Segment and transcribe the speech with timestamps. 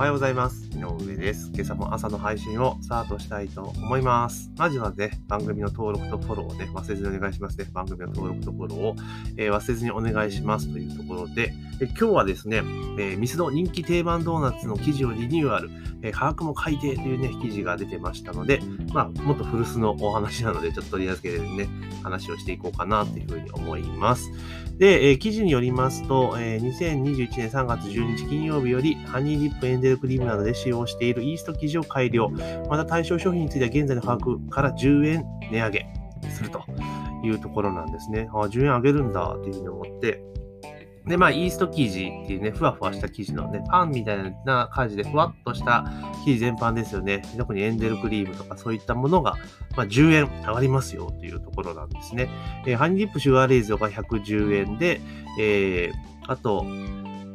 [0.00, 0.69] おはようございます。
[0.80, 1.50] 井上です。
[1.54, 4.50] 今朝も朝の配信をスタートしたいと思います。
[4.56, 7.66] まずはね、番組の登録とフォローをね、忘れずにお願いしますね。
[7.72, 8.96] 番組の登録とフォローを、
[9.36, 12.58] えー忘れずにお願いしますというところで、え今日はですね、
[12.98, 15.70] えーミスド人気定番ドーナツの記事をリニューアル、
[16.02, 18.60] えー価格も改定というね、記事が出てましたので、
[18.94, 21.68] まあ、もっと古巣のお話なので、ちょっと取り預けてね、
[22.02, 24.30] 話をしていこうかなというふうに思います。
[24.78, 26.70] で、えー記事によりますと、えー
[27.04, 32.30] 2021年3月12日金曜日より、ハニーディップエンデルクリームなどで使用しているイースト生地を改良。
[32.68, 35.86] また対象商品については現在の価格から10円値上げ
[36.30, 36.64] すると
[37.24, 38.28] いうところなんですね。
[38.32, 40.22] あ10円上げるんだというふうに思って、
[41.06, 45.84] で、まあ、イースト生地っていうね、ふわふわした生地のね、パンみたいな感じでふわっとした
[46.24, 47.22] 生地全般ですよね。
[47.36, 49.36] 特にエンデルクリームとかそういったものが、
[49.76, 52.28] まあ、10円上がりますよというところなんですね。
[52.66, 55.00] えーハニーディップシュガーレイズが110円で、
[55.38, 56.64] えー、あと、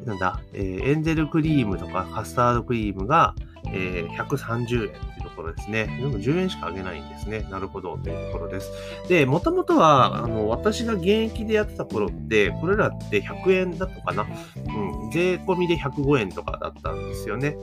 [0.05, 3.33] なんだ、えーエンゼルクリームとかカスタードクリームが、
[3.67, 5.85] えー130円っていうところですね。
[5.85, 7.47] でも10円しか上げないんですね。
[7.49, 8.71] なるほど、というところです。
[9.09, 17.57] で、もともとは、あの、私が現役でやってた頃って、これらって100円だったかなうん、税込みで105円とかだったんですよね。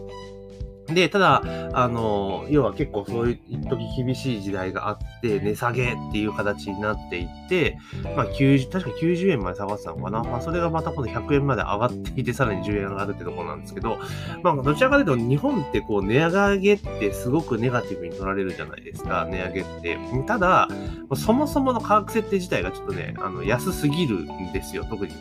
[0.94, 7.78] で、ただ、あの、要は結構そういう一時厳しい時代があって、値下げっていう形になっていって、
[8.16, 10.22] まあ90、確か90円まで下がってたのかな。
[10.22, 13.98] まあそれがまた今度100円まで上がっていて、さらに10円上がるってところなんですけど、
[14.42, 19.98] まあどちらかというと日本ってこう値上げってすごくネガティブに取られるじゃないですか、値上げって。
[20.26, 20.68] ただ、
[21.14, 25.12] そもそもの価格設定自体がちょっとね、あの、安すぎるんですよ、特に。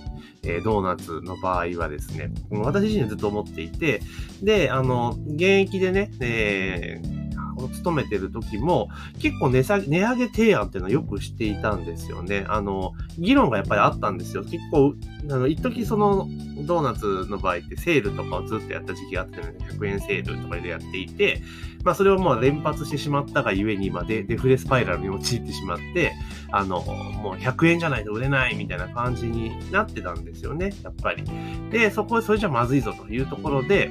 [0.44, 2.32] えードーナツの場合はですね。
[2.50, 4.02] 私自身ずっと思っていて、
[4.42, 5.16] で、あの、
[5.64, 7.22] 現役でね、えー
[7.70, 12.46] 勤めてる時も、結構値下げ、値上げ提案っていうのはよくしていたんですよね。
[12.48, 14.44] あの、議論がやっぱりあったんですよ。
[14.44, 14.94] 結構、
[15.30, 16.28] あの、一時その、
[16.66, 21.42] ドーナツの場合ってセールとかをずっとやった時期があってね、100円セールとかでやっていて、
[21.84, 26.14] まあそれをもう連発してしまったがゆえに今でデフレスパイラルに陥ってしまって、
[26.52, 31.24] あの、もう100円じゃないと売れないみたいな感じになってたんですよね、やっぱり。
[31.72, 33.90] で、そこでそれじゃまずいぞというところで、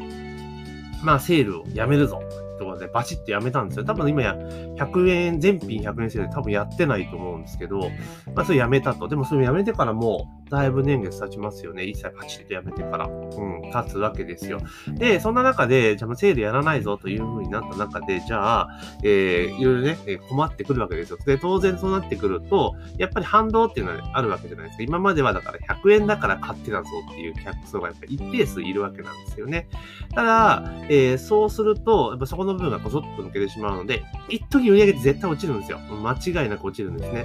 [1.02, 2.22] まあセールをやめるぞ。
[2.58, 3.84] とでバチッとやめたんですよ。
[3.84, 7.90] 多分今や100円、全品100円セールで多分やってないと思うんですけど、
[8.34, 9.08] まあそれやめたと。
[9.08, 11.84] でもそれやめてからもうだいぶ年月経ちますよね。
[11.84, 13.06] 一切パチッとやめてから。
[13.06, 14.60] うん、経つわけですよ。
[14.94, 18.68] で、そんな中で、じゃあセールやらないぞという風になった中で、じゃあ、
[19.04, 19.96] えー、いろいろね、
[20.28, 21.18] 困ってくるわけですよ。
[21.24, 24.82] で、当然そうなってくると、やっぱり反動っていうのはあるわけじゃないですか。
[24.82, 29.68] 今まではだから100円だから買ってたぞっていう客層がやっぱり一定数いるわけなんですよね。
[30.14, 35.78] ただ、えーそうすると、やっぱそこの部分がこそっと抜けてしまうので、一時売り上げって絶対落ちるんですよ。
[35.78, 37.24] 間違いなく落ちるんですね。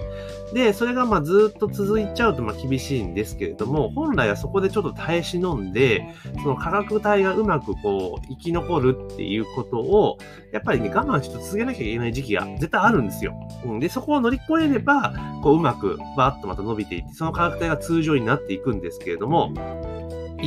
[0.53, 6.03] で、それがまあずっと続いちゃうとまあ厳しいんですけれども、本来はそこでちょっと耐え忍んで、
[6.41, 10.17] その価格帯がうまくこう生き残るっていうことを、
[10.51, 13.34] やっぱりね、我慢して続けなきゃいけない時期が絶対あるんですよ。
[13.66, 15.13] うん、で、そこを乗り越えれば、
[15.44, 19.51] こううまくバーッとまた伸びていって、その価格帯が通常になっていくんですけれども、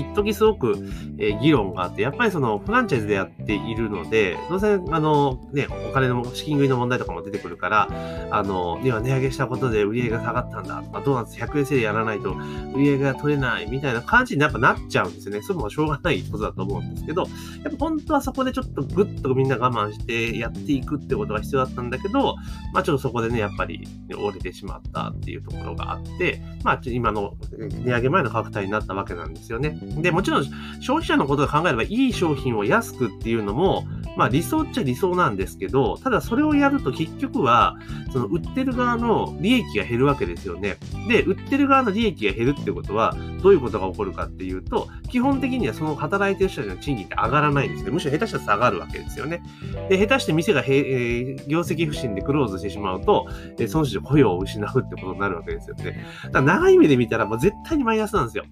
[0.01, 0.77] 一時すごく、
[1.19, 7.89] え議論があって、やっぱりそのフランチャイズでやっているので、どうせ、あの、ね、お金の資金繰りの問題とかも出てくるから、
[8.31, 12.37] あの、では値上げしたことで売り上げが下がったんだとか、ドーナツ100円セールやらないと
[12.75, 15.43] 売り上げが取れないみたいな感じにやっぱなっちゃうんですよね。
[15.43, 17.27] それもしょうがないことだと思うんですけど、や
[17.71, 22.37] っぱ本当はそこでちょっとぐっとみんな我慢してやっていくってことが必要だったんだけど、
[22.73, 29.79] まあちょっとそこでね、やっぱり折れてしまったっていうところがあって、まあちょ今の値上げ前の価格帯になったわけなんですよね。
[29.97, 30.45] で、もちろん
[30.81, 37.77] 消費者のことを考えればいい商品を安くっていうのも、まあ理想っちゃ理想なんですけど、ただそれをやると結局は、
[38.13, 40.77] その売っってる側の利益が減るわけですよね。
[41.09, 47.91] で、売ってる側の利益が減るってことは、どういうことが起こるかっていうと、基本的にはその働いてる人たちの賃金って上がらないんですね。
[47.91, 49.43] むしろ下手したら下がるわけですよね。
[49.89, 53.27] で、下手して店がへ、えー業績不振でクローズしてしまうと、
[53.59, 56.05] えーその人雇用を失うってことになるわけですよね。
[56.25, 58.45] だから長い目で見たらもう絶対にマイナスなんですよ。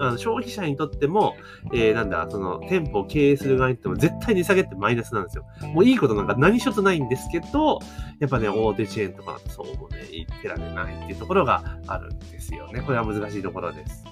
[0.00, 1.36] あの消費者にとっても、
[1.74, 5.44] えーなんだ、その店舗を経営する側にとっても絶対に下げってマイナスなんですよ。
[5.74, 7.78] もういいことなんか何一つないんですけど、
[8.20, 12.80] やっぱね、大手チェーンとかそうもね、言ってられないっていうところがあるんですよね。
[12.80, 14.04] これは難しいところです。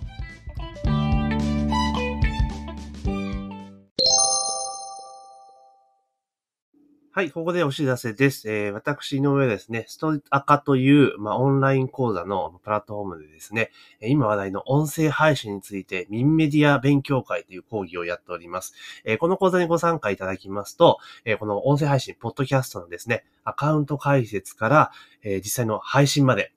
[7.18, 8.48] はい、ここでお知らせです。
[8.48, 18.72] えー私、の上ですね、ストアカという、まあ、オンライン講座のプラットフォームでですね、今話題の音声配信について、ミンメディア勉強会という講義をやっております。
[19.04, 24.92] えーこの講座にご参加いただきますと、えーこの音声配信、ポッドキャストのですね、アカウント解説から、
[25.24, 26.52] え実際の配信まで、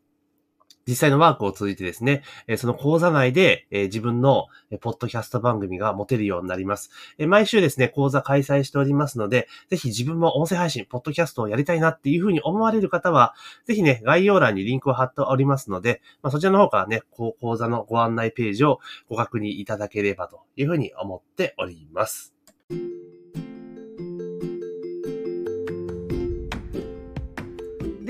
[0.87, 2.23] 実際のワークを通じてですね、
[2.57, 4.47] その講座内で、自分の、
[4.79, 6.91] ポッドキャスト番組が持てるようになります。
[7.19, 13.35] 毎週ですね、講座開催しておりますので、ぜひ自分も音声配信、ポッドキャストをやりたいなっていうふうに思われる方は、
[13.65, 18.79] ぜひね、概要欄にリンクを貼っておりますので、まあ、そちらの方からね、講座のご案内ページを
[19.09, 22.40] ご確認いただければというふうに思っております。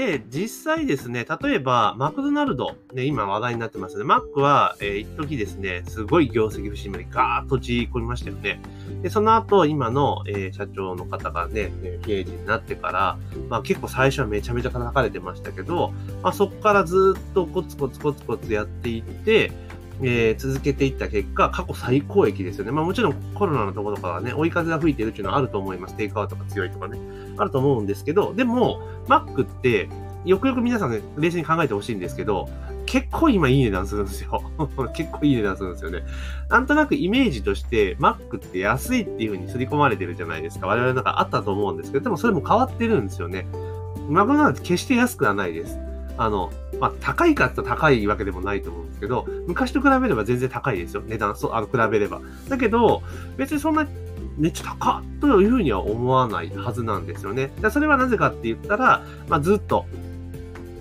[0.02, 4.04] で、実際ですね、例えば、マクドナルド、ね、今話題になってますね。
[4.04, 8.60] マックは、えー、一時ですね、すごい業績不振までガーッと落ち込みましたよね。
[9.04, 11.72] で、その後、今の、えー、社長の方がね、
[12.02, 13.18] 経営陣になってから、
[13.48, 15.94] まあ結構最初はめちゃめちゃ叩かれてましたけど、
[16.24, 19.52] まあそこからずっとコツコツコツコツやっていって、
[20.04, 22.72] えー、続けていった結果、過去最高益ですよね。
[22.72, 25.96] まあもちろんコロナのところとかはね、追い風が吹いてるっていうのはあると思います。
[25.96, 27.00] テイクアウトが強いとかね。
[27.38, 29.90] あると思うんですけど、でも、Mac って、
[30.26, 32.50] よくよく皆さんね、冷静に考えてほしいんですけど、
[32.86, 34.42] 結構今いい値段するんですよ。
[34.94, 36.04] 結構いい値段するんですよね。
[36.50, 40.68] なんとなくイメージとして、Mac って安いっていう風に刷り込まれてるじゃないですか。
[40.68, 43.48] 我々なんかあったと思うんですけど、でもそれも変わってるんですよね。
[44.10, 45.80] マクドナルド決して安くはないです。
[46.22, 51.02] あの、まあ、高いかって高いわけでもないと思うんですけど、昔と比べれば全然高いですよ。
[51.06, 52.22] 値段、そう、あの、比べれば。
[52.48, 53.02] だけど、
[53.38, 53.88] 別にそんな、
[54.38, 57.52] めっちゃ高というふうには思わないはずなんですよね。
[57.72, 59.86] それはなぜかって言ったら、まあ、ずっと、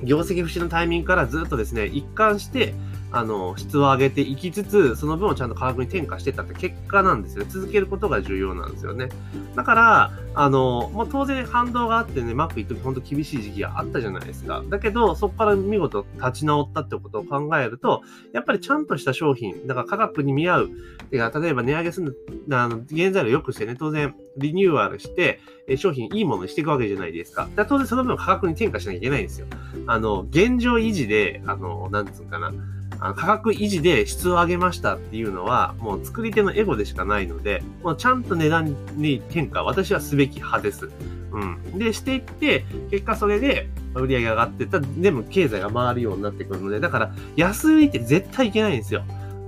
[0.03, 2.75] 業績不振のタイミングからずっとですね、一貫して、
[3.13, 7.51] あの、質を上げていきつつ、その分をちゃんと価格に転嫁してたって結果なんですよね。
[7.51, 9.09] 続けることが重要なんですよね。
[9.57, 14.63] だから、あの、もう当然反動があってね、マック一時本当厳しい時期があったじゃないですか。
[14.69, 18.03] だけど、そこから見事立ち直ったってことを考えると、
[18.33, 20.71] やっぱりちゃんとした商品、だから価格に見合う、
[21.11, 22.17] てか例えば値上げする
[22.53, 25.41] あの、原材料良くしてね、当然リニューアルして、
[25.77, 27.49] 商品いいものにしていくわけじゃないですか。
[27.57, 29.47] だ当然その分価格に転嫁しなきゃいけないんですよ。
[29.87, 32.53] あの、現状維持で、あの、なんつうかな、
[33.01, 40.91] あの価格維持で質を上げましたっていうのは、もう作り手のエゴでしかないので、もうちゃんと値段に転嫁、私はすべき派です。
[41.33, 41.39] う
[41.75, 41.79] ん。
[41.79, 49.03] で、していって、結果それで売り上げ上がってたでも経済が回るようになってくるので、だから安売りって絶対いけないんですよ。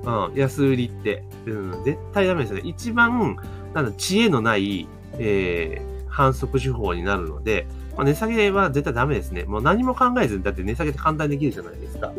[0.04, 1.22] うん、安売りって。
[1.46, 2.62] うん、絶対ダメですね。
[2.64, 3.37] 一番、
[3.75, 4.88] なんだ、知恵のない、
[5.19, 7.66] えー、反則手法になるので、
[7.96, 9.44] まあ、値下げは絶対ダメですね。
[9.44, 12.12] もう何も考えずに、だって値下げって簡単にできるじゃないですか。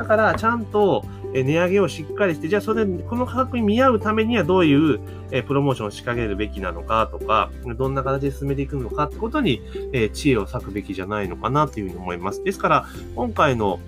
[0.00, 1.04] だから、ちゃんと
[1.34, 4.98] 値上げをしっかりして、じゃあそれ、この価格に見合うためにはどういう
[5.46, 9.60] プロモーションを仕掛けるべきなのかとか、どんな形で進めていくのかってことに
[10.14, 12.42] 知恵を割くべきじゃないのかなというふうに思います。
[12.42, 13.78] ですから、今回の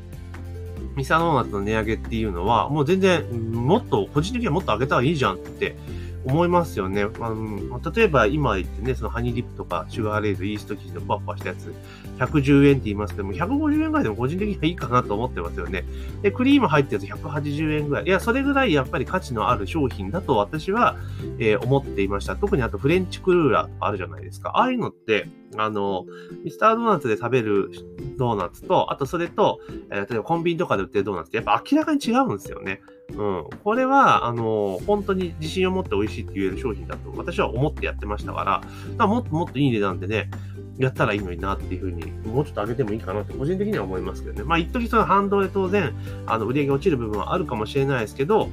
[0.97, 5.77] ミサノーナツの値上げっていうのは、もう全然、もっと、個人的にはもっと上げた方がいいじゃんって
[6.25, 7.03] 思いますよね。
[7.03, 11.73] あの例えば今言ってね、そのハニーリップとかシュガーレイズ、イースト生地のふわふわしたやつ、
[12.19, 15.85] 110円って言いますけども、150円ぐらいでも個人的にはいいかなと思ってますよね。
[16.23, 18.05] で、クリーム入ってるやつ180円ぐらい。
[18.05, 20.97] いや、それぐらいやっぱり価値のある商品だと私は、
[21.39, 22.37] えー、思っていました。
[22.37, 24.51] 特にあとフレンチクルーラーとかあるじゃないですか。
[24.51, 25.27] ああいうのって、
[25.57, 26.07] あの、
[26.45, 27.71] ミスタードーナツで食べる
[28.17, 29.61] ドーナツと、あとそれと、
[29.91, 32.81] えー、例えばコンビニとかで売ってるドーナツってやっぱ明らかに違うんですよね。
[33.11, 33.47] うん。
[33.63, 38.63] これは、あの、本当に自信を持って美味しいって言える商品だと私は思ってやってましたから、か
[38.99, 40.31] らもっともっといい値段でね、
[40.79, 44.45] やったらいいのになっていうふうに、もうちょっと上げてもいいかなって個人的には思いますけどね。
[44.45, 45.95] まあ、一時その反動で当然、
[46.27, 48.49] あの、売り上げ落ちる部分はあるかもしれないですけど、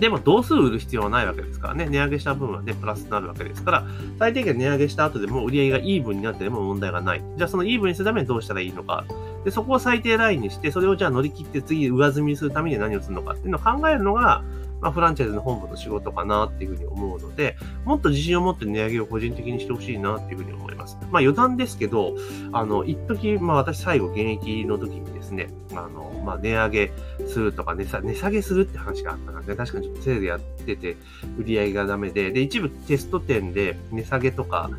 [0.00, 1.86] でも、同数売る必要はないわけですからね。
[1.86, 3.86] 値上げした分はね、プラスになるわけですから、
[4.18, 7.22] 最低限値上げした後でも売り上げがイーブンになってでも問題がない。
[7.36, 9.04] じゃあ、そのイーブンにするためにどうしたらいいのか。
[9.44, 14.42] で、そこを最低ラインにして、それをじゃあ乗り切って次上積みするために何をするのかっていうのを考えるのが、
[14.80, 20.96] まあ、フランチャイズの本部の仕事かなっていうふうに思うので、もっと自信を持って値上げを個人的にしてほしいなっていうふうに思います。
[21.10, 22.14] まあ余談ですけど、
[22.52, 26.92] あの、一時、まあ私最後現役の時にですね、あの、まあ値上げ
[27.26, 30.96] するとか値下値下げするって話があったので、確かにちょっとセールやってて
[31.38, 34.70] 売り上げがダメで、で、一部テスト店で値下げとか、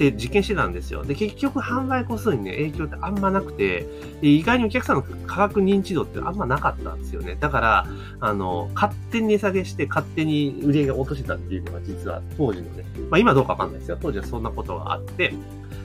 [0.00, 1.04] して実験してたんですよ。
[1.04, 3.86] で、結局販売個数にね、影響ってあんまなくて、
[4.22, 7.36] 意外にお客さんの価格認知度ってあんまなかったんですよね。
[7.38, 7.86] だから、
[8.20, 13.98] あの、勝手に値下げして勝手に売り上げを落としてたっていうのが実は当時のね、まあ今どうかわかんないですよ。
[14.00, 15.34] 当時はそんなことがあって、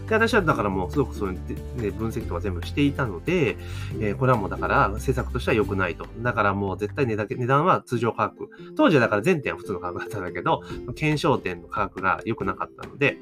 [0.07, 3.57] で、私はだからもうすごくそういう、ね、分析とか全部していたので、
[3.99, 6.05] えー、これはもうだから政策としては良くないと。
[6.19, 8.49] だからもう絶対値段値段は通常価格。
[8.77, 10.61] 当時はだから全店は普通の価格だったんだけど、
[10.95, 13.17] 検証店の価格が良くなかったので、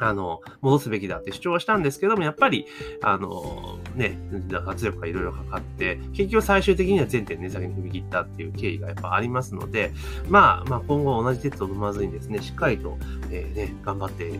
[0.00, 2.66] あの、戻すべきだって主張はしたんですけども、やっぱり、
[3.02, 4.18] あの、ね、
[4.66, 9.92] 圧力がいろいろかかって、結局最終的には全店値下げに踏み切ったっていう経緯がやっぱありますので、
[10.28, 12.96] まあ、まあ今後同じ鉄を飲まずにですね、しっかりと、
[13.30, 14.32] えー、ね、頑張って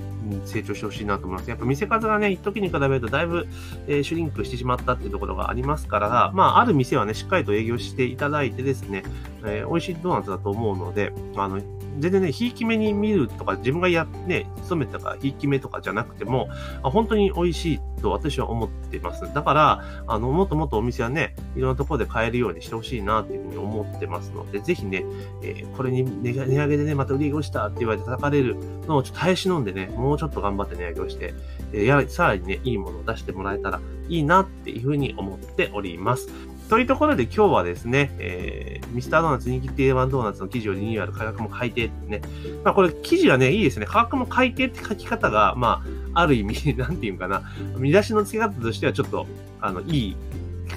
[0.44, 1.50] 成長してほしいなと思います。
[1.50, 3.46] やっぱ見せ方がね、一時に比べるとだいぶ、
[3.86, 9.02] えー、シュリンクしてしまったっていうところがありますから、まあ、ある店はね、しっかりと営業していただいてですね、
[9.44, 11.60] えー、美味しいドーナツだと思うので、あの、
[11.98, 16.48] 全然ね、ひいき目に見るとか、自分がや、ね、勤めたか、ひいき目とかじゃなくても、
[16.82, 19.32] 本当に美味しいと私は思ってます。
[19.32, 25.04] だから、あの、もっともっとお店はね、いろんなところで買えるようにしてほしいなっていうふうに思ってますので、ぜひね、
[25.42, 31.34] えー、これに値上げでね、また売り上げ落ちたって言われて叩かれるのをちょっと耐え忍んでね、もうちょっと頑張って値上げをして、
[31.72, 36.28] えー、やさらにね、いいものを出してもらえたらいいなっていうふうに思っております。
[36.68, 42.20] というところで今日はですね、えー、ミスタードーナツ人気定番ドーナツの記事をリニューアル、価格も改定ってね。
[42.62, 43.86] まあこれ記事はね、いいですね。
[43.86, 45.82] 価格も改定って書き方が、ま
[46.14, 47.42] あ、ある意味、 なんていうかな、
[47.78, 49.26] 見出しの付け方としてはちょっと、
[49.62, 50.16] あの、いい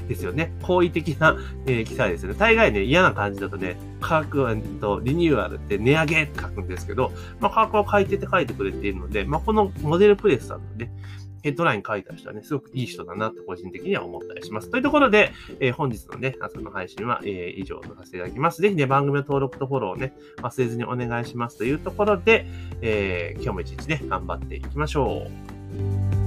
[0.08, 0.54] ですよね。
[0.62, 2.36] 好意的な、えー、記載ですね。
[2.38, 10.90] 大概ね、嫌な感じだとね、価格は、と、リニューアルって値上げって書くんですけど、まあ、価格を改定って書いてくれているので、まあ、このモデルプレスさんのね、
[11.44, 14.70] ヘッドライン書いた人はね、すごくいい人だなって個人的には思ったりします。
[14.70, 18.62] というところで、えー、本日のね、朝の配信は、えー、以上とさせていただきます。
[18.62, 22.46] ぜひね、番組の登録とフォローをね、忘れずにお願いしますというところで、
[22.82, 25.28] えー、今日も一日ね、頑張っていきましょ
[26.18, 26.21] う。